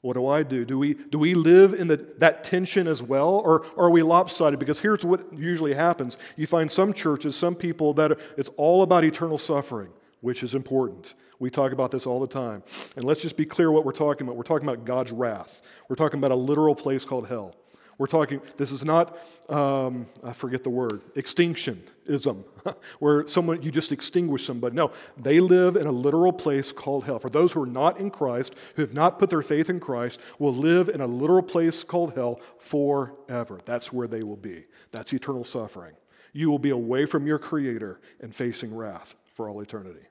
[0.00, 0.64] What do I do?
[0.64, 4.02] Do we, do we live in the, that tension as well, or, or are we
[4.02, 4.58] lopsided?
[4.58, 8.82] Because here's what usually happens you find some churches, some people that are, it's all
[8.82, 9.90] about eternal suffering,
[10.22, 11.16] which is important.
[11.38, 12.62] We talk about this all the time.
[12.96, 14.38] And let's just be clear what we're talking about.
[14.38, 17.54] We're talking about God's wrath, we're talking about a literal place called hell.
[18.00, 19.18] We're talking, this is not,
[19.50, 22.44] um, I forget the word, extinctionism,
[22.98, 24.74] where someone, you just extinguish somebody.
[24.74, 27.18] No, they live in a literal place called hell.
[27.18, 30.18] For those who are not in Christ, who have not put their faith in Christ,
[30.38, 33.60] will live in a literal place called hell forever.
[33.66, 34.64] That's where they will be.
[34.92, 35.92] That's eternal suffering.
[36.32, 40.06] You will be away from your Creator and facing wrath for all eternity.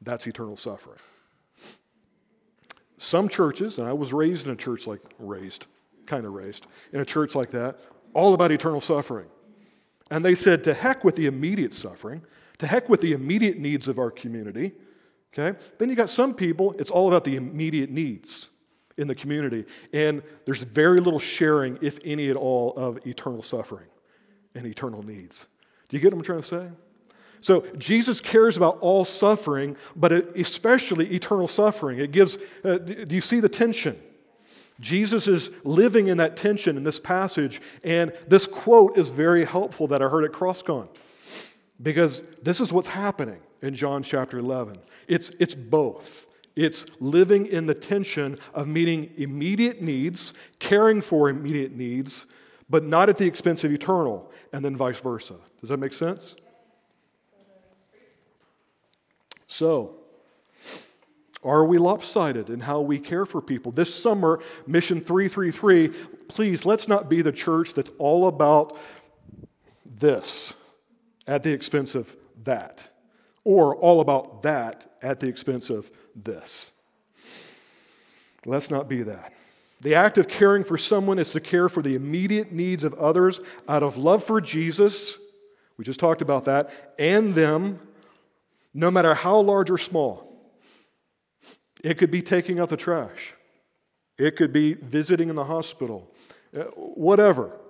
[0.00, 0.96] That's eternal suffering.
[2.96, 5.66] Some churches, and I was raised in a church like raised,
[6.06, 7.80] kind of raised, in a church like that,
[8.12, 9.26] all about eternal suffering.
[10.10, 12.22] And they said, to heck with the immediate suffering,
[12.58, 14.72] to heck with the immediate needs of our community.
[15.32, 15.58] Okay?
[15.78, 18.50] Then you got some people, it's all about the immediate needs
[18.96, 19.64] in the community.
[19.92, 23.88] And there's very little sharing, if any at all, of eternal suffering
[24.54, 25.48] and eternal needs.
[25.88, 26.68] Do you get what I'm trying to say?
[27.40, 31.98] So Jesus cares about all suffering, but especially eternal suffering.
[31.98, 34.00] It gives, uh, do you see the tension?
[34.80, 39.86] Jesus is living in that tension in this passage, and this quote is very helpful
[39.88, 40.88] that I heard at CrossCon
[41.82, 44.78] because this is what's happening in John chapter 11.
[45.08, 46.26] It's, it's both.
[46.56, 52.26] It's living in the tension of meeting immediate needs, caring for immediate needs,
[52.70, 55.34] but not at the expense of eternal, and then vice versa.
[55.60, 56.36] Does that make sense?
[59.46, 59.96] So,
[61.44, 63.70] Are we lopsided in how we care for people?
[63.70, 65.88] This summer, Mission 333,
[66.28, 68.78] please let's not be the church that's all about
[69.84, 70.54] this
[71.26, 72.88] at the expense of that,
[73.44, 76.72] or all about that at the expense of this.
[78.46, 79.32] Let's not be that.
[79.80, 83.40] The act of caring for someone is to care for the immediate needs of others
[83.68, 85.18] out of love for Jesus.
[85.76, 87.80] We just talked about that, and them,
[88.72, 90.33] no matter how large or small.
[91.84, 93.34] It could be taking out the trash,
[94.18, 96.10] it could be visiting in the hospital,
[96.56, 97.60] uh, whatever.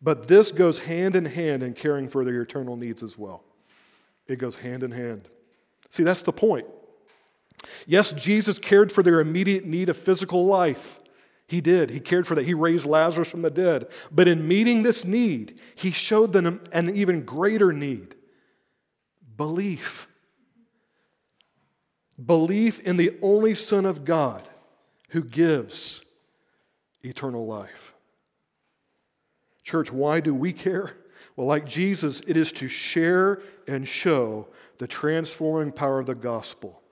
[0.00, 3.42] But this goes hand in hand in caring for their eternal needs as well.
[4.26, 5.28] It goes hand in hand.
[5.88, 6.66] See, that's the point.
[7.86, 11.00] Yes, Jesus cared for their immediate need of physical life.
[11.46, 11.90] He did.
[11.90, 12.44] He cared for that.
[12.44, 13.88] He raised Lazarus from the dead.
[14.10, 18.14] But in meeting this need, he showed them an even greater need
[19.36, 20.06] belief.
[22.22, 24.48] Belief in the only Son of God
[25.10, 26.04] who gives
[27.02, 27.94] eternal life.
[29.62, 30.96] Church, why do we care?
[31.36, 34.48] Well, like Jesus, it is to share and show
[34.78, 36.82] the transforming power of the gospel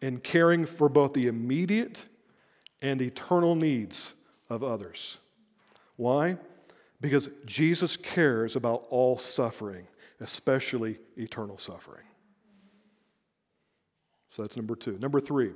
[0.00, 2.06] in caring for both the immediate
[2.82, 4.14] and eternal needs
[4.50, 5.18] of others.
[5.96, 6.36] Why?
[7.00, 9.86] Because Jesus cares about all suffering,
[10.20, 12.04] especially eternal suffering.
[14.36, 14.98] So that's number two.
[14.98, 15.52] Number three.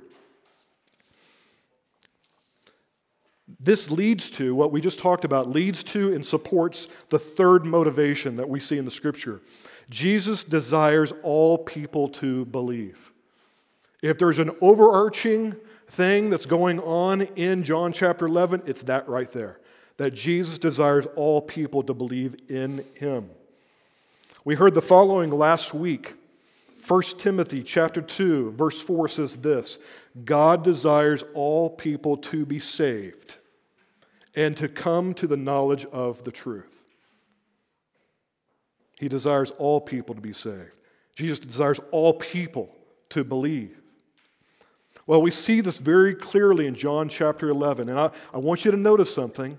[3.59, 8.37] This leads to what we just talked about, leads to and supports the third motivation
[8.37, 9.39] that we see in the scripture.
[9.91, 13.11] Jesus desires all people to believe.
[14.01, 15.55] If there's an overarching
[15.87, 19.59] thing that's going on in John chapter 11, it's that right there.
[19.97, 23.29] That Jesus desires all people to believe in him.
[24.43, 26.15] We heard the following last week.
[26.87, 29.79] 1 Timothy chapter 2 verse 4 says this,
[30.25, 33.37] God desires all people to be saved
[34.35, 36.83] and to come to the knowledge of the truth.
[38.99, 40.71] He desires all people to be saved.
[41.15, 42.75] Jesus desires all people
[43.09, 43.81] to believe.
[45.07, 47.89] Well, we see this very clearly in John chapter 11.
[47.89, 49.57] And I, I want you to notice something.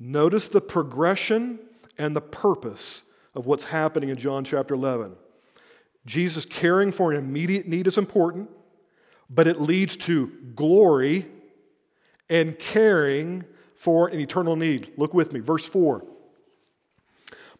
[0.00, 1.58] Notice the progression
[1.96, 5.14] and the purpose of what's happening in John chapter 11.
[6.08, 8.48] Jesus caring for an immediate need is important,
[9.28, 11.26] but it leads to glory
[12.30, 13.44] and caring
[13.76, 14.90] for an eternal need.
[14.96, 16.02] Look with me, verse 4.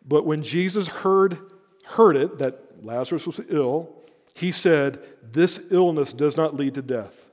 [0.07, 1.39] But when Jesus heard,
[1.85, 3.95] heard it, that Lazarus was ill,
[4.35, 7.29] he said, This illness does not lead to death.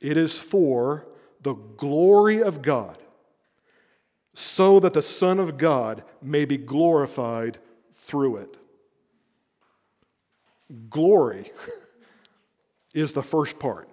[0.00, 1.08] It is for
[1.42, 2.98] the glory of God,
[4.34, 7.58] so that the Son of God may be glorified
[7.92, 8.56] through it.
[10.90, 11.50] Glory
[12.94, 13.88] is the first part.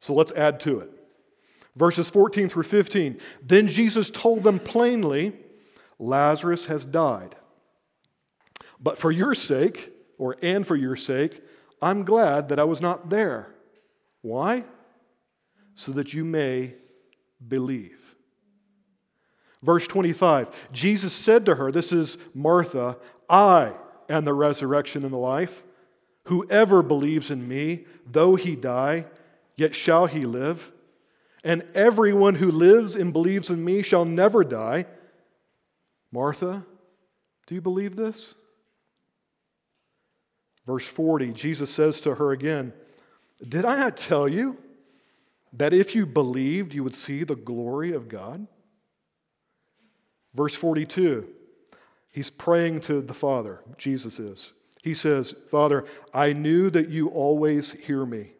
[0.00, 0.90] So let's add to it.
[1.76, 3.18] Verses 14 through 15.
[3.42, 5.32] Then Jesus told them plainly,
[5.98, 7.36] Lazarus has died.
[8.80, 11.42] But for your sake, or and for your sake,
[11.80, 13.54] I'm glad that I was not there.
[14.20, 14.64] Why?
[15.74, 16.74] So that you may
[17.46, 18.14] believe.
[19.62, 23.72] Verse 25 Jesus said to her, This is Martha, I
[24.08, 25.62] am the resurrection and the life.
[26.24, 29.06] Whoever believes in me, though he die,
[29.56, 30.70] yet shall he live.
[31.44, 34.86] And everyone who lives and believes in me shall never die.
[36.12, 36.64] Martha,
[37.46, 38.36] do you believe this?
[40.66, 42.72] Verse 40, Jesus says to her again,
[43.46, 44.56] Did I not tell you
[45.54, 48.46] that if you believed, you would see the glory of God?
[50.34, 51.26] Verse 42,
[52.10, 54.52] he's praying to the Father, Jesus is.
[54.82, 58.32] He says, Father, I knew that you always hear me.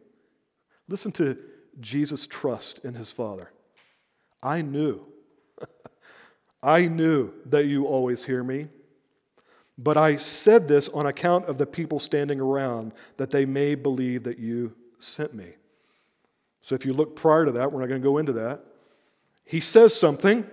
[0.88, 1.38] Listen to
[1.80, 3.50] Jesus' trust in his Father.
[4.42, 5.06] I knew.
[6.62, 8.68] I knew that you always hear me.
[9.78, 14.24] But I said this on account of the people standing around, that they may believe
[14.24, 15.54] that you sent me.
[16.60, 18.64] So if you look prior to that, we're not going to go into that.
[19.44, 20.46] He says something,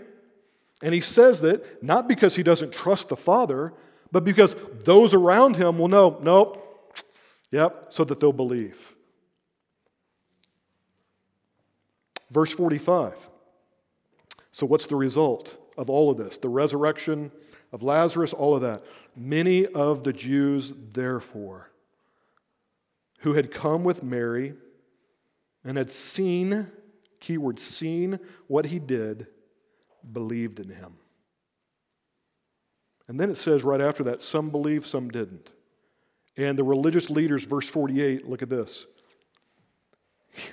[0.82, 3.74] and he says that not because he doesn't trust the Father,
[4.12, 6.93] but because those around him will know, nope,
[7.51, 8.95] yep, so that they'll believe.
[12.32, 13.30] Verse 45.
[14.51, 16.38] So, what's the result of all of this?
[16.38, 17.32] The resurrection
[17.72, 18.84] of Lazarus, all of that.
[19.16, 21.72] Many of the Jews, therefore,
[23.20, 24.53] who had come with Mary
[25.64, 26.68] and had seen,
[27.20, 29.28] keyword seen, what he did,
[30.12, 30.99] believed in him.
[33.10, 35.51] And then it says right after that, some believed, some didn't.
[36.38, 38.86] And the religious leaders, verse 48, look at this.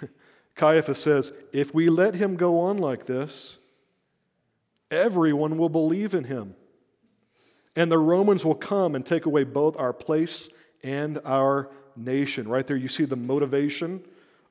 [0.55, 3.59] Caiaphas says, If we let him go on like this,
[4.91, 6.55] everyone will believe in him.
[7.77, 10.49] And the Romans will come and take away both our place
[10.83, 12.49] and our nation.
[12.49, 14.03] Right there, you see the motivation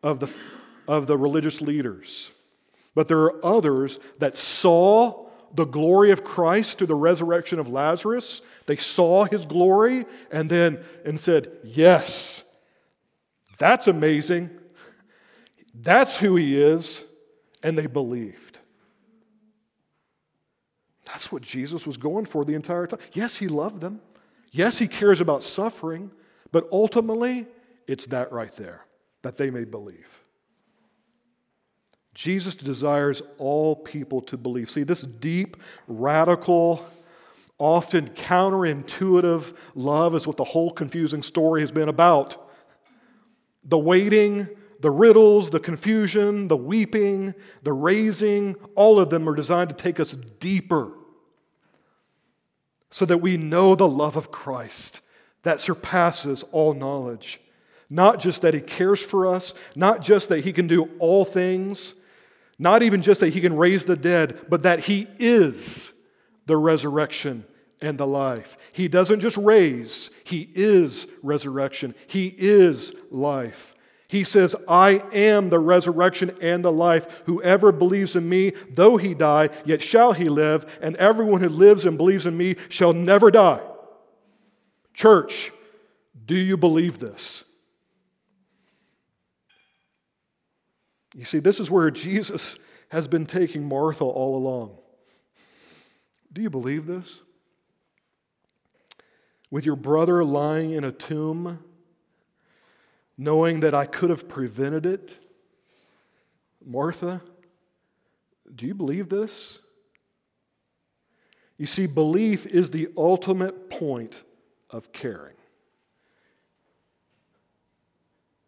[0.04, 0.32] of the,
[0.88, 2.30] of the religious leaders.
[2.94, 5.25] But there are others that saw
[5.56, 8.42] the glory of Christ through the resurrection of Lazarus.
[8.66, 12.44] They saw his glory and then and said, Yes,
[13.58, 14.50] that's amazing.
[15.74, 17.06] That's who he is.
[17.64, 18.60] And they believed.
[21.06, 23.00] That's what Jesus was going for the entire time.
[23.14, 24.02] Yes, he loved them.
[24.52, 26.12] Yes, he cares about suffering.
[26.52, 27.48] But ultimately,
[27.88, 28.86] it's that right there
[29.22, 30.22] that they may believe.
[32.16, 34.70] Jesus desires all people to believe.
[34.70, 35.58] See, this deep,
[35.88, 36.84] radical,
[37.58, 42.50] often counterintuitive love is what the whole confusing story has been about.
[43.66, 44.48] The waiting,
[44.80, 50.00] the riddles, the confusion, the weeping, the raising, all of them are designed to take
[50.00, 50.94] us deeper
[52.90, 55.02] so that we know the love of Christ
[55.44, 57.42] that surpasses all knowledge.
[57.90, 61.96] Not just that He cares for us, not just that He can do all things,
[62.58, 65.94] not even just that He can raise the dead, but that He is
[66.46, 67.46] the resurrection
[67.82, 68.58] and the life.
[68.74, 73.76] He doesn't just raise, He is resurrection, He is life.
[74.08, 77.24] He says, I am the resurrection and the life.
[77.26, 81.86] Whoever believes in me, though he die, yet shall he live, and everyone who lives
[81.86, 83.62] and believes in me shall never die.
[84.94, 85.52] Church,
[86.26, 87.44] do you believe this?
[91.16, 92.60] You see, this is where Jesus
[92.90, 94.78] has been taking Martha all along.
[96.32, 97.22] Do you believe this?
[99.50, 101.60] With your brother lying in a tomb,
[103.18, 105.18] knowing that I could have prevented it?
[106.66, 107.22] Martha,
[108.54, 109.60] do you believe this?
[111.58, 114.24] You see, belief is the ultimate point
[114.70, 115.36] of caring.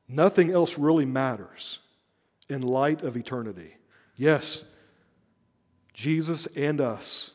[0.10, 1.80] Nothing else really matters
[2.50, 3.76] in light of eternity.
[4.16, 4.64] Yes,
[5.94, 7.34] Jesus and us,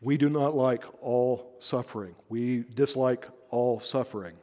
[0.00, 2.14] we do not like all suffering.
[2.28, 4.36] We dislike all suffering.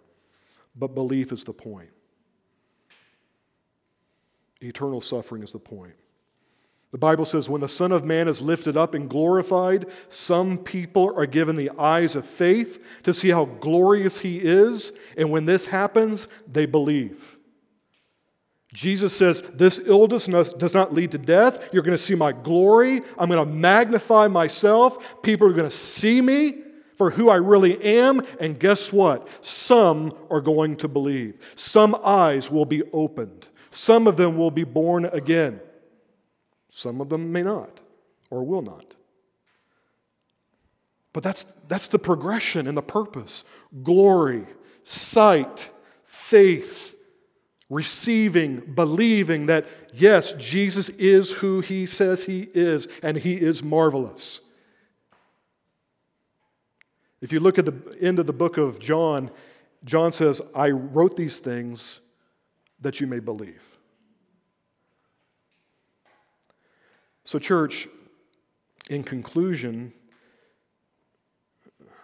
[0.75, 1.89] But belief is the point.
[4.61, 5.95] Eternal suffering is the point.
[6.91, 11.13] The Bible says, when the Son of Man is lifted up and glorified, some people
[11.15, 14.93] are given the eyes of faith to see how glorious He is.
[15.17, 17.36] And when this happens, they believe.
[18.73, 21.69] Jesus says, This illness does not lead to death.
[21.71, 23.01] You're going to see my glory.
[23.17, 25.21] I'm going to magnify myself.
[25.21, 26.63] People are going to see me
[26.97, 28.21] for who I really am.
[28.39, 29.27] And guess what?
[29.41, 31.39] Some are going to believe.
[31.55, 33.47] Some eyes will be opened.
[33.71, 35.61] Some of them will be born again.
[36.69, 37.79] Some of them may not
[38.29, 38.95] or will not.
[41.13, 43.43] But that's, that's the progression and the purpose
[43.83, 44.45] glory,
[44.83, 45.71] sight,
[46.03, 46.96] faith,
[47.69, 54.41] receiving, believing that, yes, Jesus is who he says he is, and he is marvelous.
[57.19, 59.31] If you look at the end of the book of John,
[59.83, 62.01] John says, I wrote these things
[62.79, 63.63] that you may believe.
[67.23, 67.87] So, church,
[68.89, 69.91] in conclusion,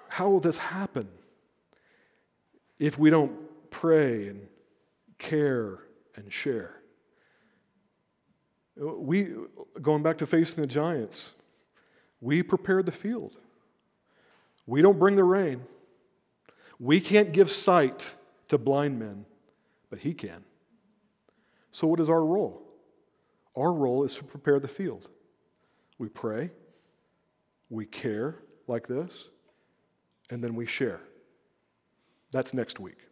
[0.09, 1.07] how will this happen
[2.80, 3.32] if we don't
[3.70, 4.47] pray and
[5.18, 5.80] care
[6.16, 6.82] and share?
[8.82, 9.28] Uh, we,
[9.82, 11.34] going back to facing the giants,
[12.22, 13.38] we prepare the field.
[14.66, 15.61] We don't bring the rain.
[16.80, 18.16] We can't give sight
[18.47, 19.26] to blind men,
[19.89, 20.43] but He can.
[21.72, 22.61] So, what is our role?
[23.55, 25.09] Our role is to prepare the field.
[25.97, 26.51] We pray,
[27.70, 29.30] we care like this,
[30.30, 31.01] and then we share.
[32.32, 33.03] That's next week.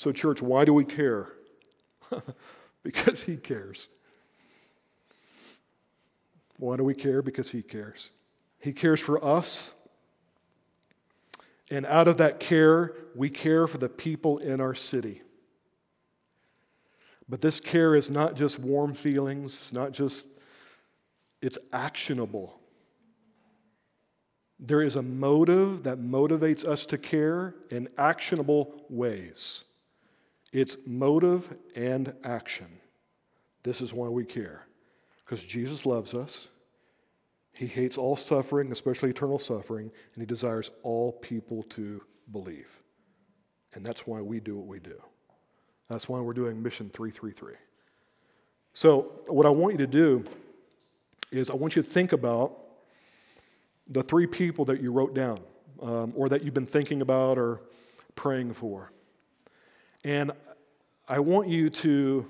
[0.00, 1.28] So, church, why do we care?
[2.82, 3.90] because He cares.
[6.56, 7.20] Why do we care?
[7.20, 8.08] Because He cares.
[8.60, 9.74] He cares for us.
[11.70, 15.20] And out of that care, we care for the people in our city.
[17.28, 20.28] But this care is not just warm feelings, it's not just,
[21.42, 22.58] it's actionable.
[24.58, 29.64] There is a motive that motivates us to care in actionable ways.
[30.52, 32.66] It's motive and action.
[33.62, 34.66] This is why we care.
[35.24, 36.48] Because Jesus loves us,
[37.52, 42.82] He hates all suffering, especially eternal suffering, and he desires all people to believe.
[43.74, 45.00] And that's why we do what we do.
[45.88, 47.54] That's why we're doing Mission 333.
[48.72, 50.24] So, what I want you to do
[51.32, 52.56] is I want you to think about
[53.88, 55.40] the three people that you wrote down
[55.82, 57.60] um, or that you've been thinking about or
[58.14, 58.92] praying for.
[60.04, 60.32] And
[61.08, 62.26] I want you to,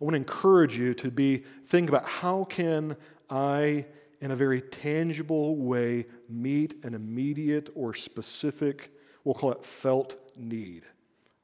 [0.00, 2.96] I want to encourage you to be think about how can
[3.30, 3.86] I,
[4.20, 8.90] in a very tangible way, meet an immediate or specific,
[9.24, 10.82] we'll call it felt need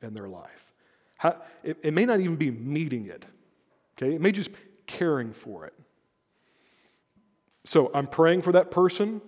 [0.02, 0.72] in their life.
[1.16, 3.26] How, it, it may not even be meeting it,
[3.96, 4.14] okay?
[4.14, 4.50] It may just
[4.86, 5.74] caring for it.
[7.64, 9.20] So I'm praying for that person.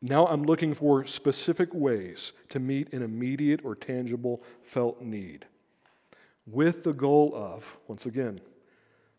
[0.00, 5.46] Now I'm looking for specific ways to meet an immediate or tangible felt need
[6.46, 8.40] with the goal of, once again,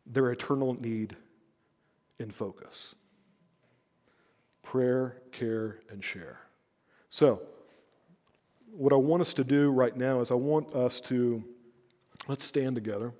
[0.05, 1.15] their eternal need
[2.17, 2.95] in focus.
[4.63, 6.39] Prayer, care, and share.
[7.09, 7.41] So,
[8.71, 11.43] what I want us to do right now is I want us to,
[12.27, 13.13] let's stand together.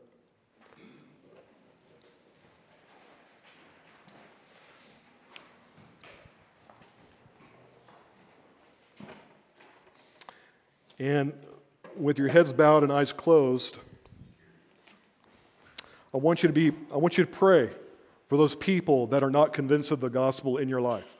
[11.00, 11.34] And
[11.98, 13.80] with your heads bowed and eyes closed,
[16.14, 17.70] I want you to be I want you to pray
[18.28, 21.18] for those people that are not convinced of the gospel in your life.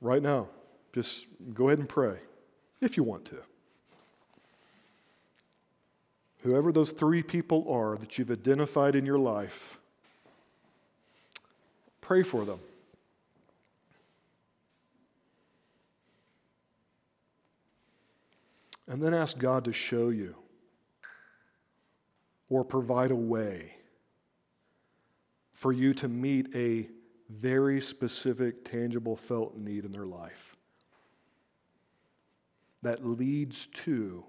[0.00, 0.48] Right now,
[0.92, 2.18] just go ahead and pray
[2.80, 3.36] if you want to.
[6.42, 9.78] Whoever those three people are that you've identified in your life,
[12.00, 12.60] pray for them.
[18.88, 20.34] And then ask God to show you
[22.48, 23.74] or provide a way
[25.52, 26.88] for you to meet a
[27.28, 30.56] very specific, tangible, felt need in their life
[32.82, 34.24] that leads to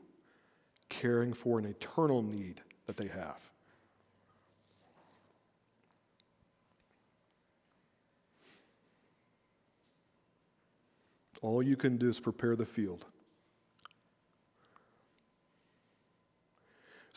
[0.89, 3.39] caring for an eternal need that they have.
[11.41, 13.05] All you can do is prepare the field.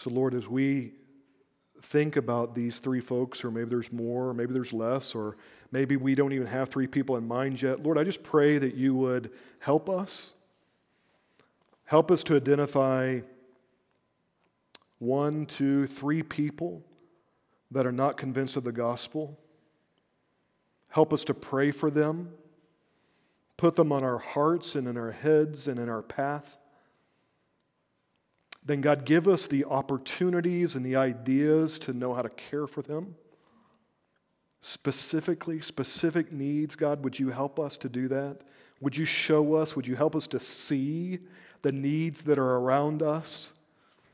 [0.03, 0.94] So, Lord, as we
[1.80, 5.36] think about these three folks, or maybe there's more, or maybe there's less, or
[5.70, 8.74] maybe we don't even have three people in mind yet, Lord, I just pray that
[8.74, 9.30] you would
[9.61, 10.34] help us.
[11.84, 13.20] Help us to identify
[14.98, 16.82] one, two, three people
[17.70, 19.38] that are not convinced of the gospel.
[20.88, 22.32] Help us to pray for them,
[23.57, 26.59] put them on our hearts and in our heads and in our path
[28.65, 32.83] then God, give us the opportunities and the ideas to know how to care for
[32.83, 33.17] them.
[34.61, 38.43] Specifically, specific needs, God, would you help us to do that?
[38.81, 41.19] Would you show us, would you help us to see
[41.63, 43.55] the needs that are around us?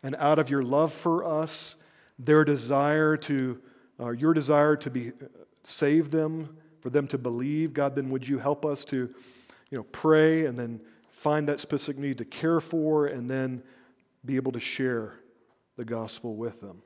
[0.02, 1.76] And out of your love for us,
[2.18, 3.60] their desire to,
[4.00, 5.12] uh, your desire to be,
[5.64, 9.12] save them, for them to believe, God, then would you help us to,
[9.70, 10.80] you know, pray and then
[11.10, 13.62] find that specific need to care for and then
[14.24, 15.14] be able to share
[15.76, 16.82] the gospel with them.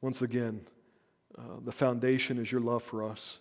[0.00, 0.60] Once again,
[1.38, 3.40] uh, the foundation is your love for us.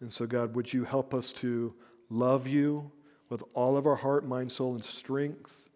[0.00, 1.74] And so, God, would you help us to
[2.08, 2.90] love you
[3.28, 5.68] with all of our heart, mind, soul, and strength?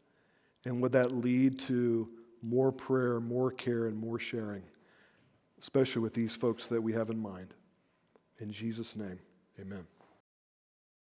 [0.64, 2.09] And would that lead to
[2.42, 4.62] more prayer, more care, and more sharing,
[5.61, 7.55] especially with these folks that we have in mind?
[8.40, 9.18] In Jesus' name,
[9.61, 9.93] amen.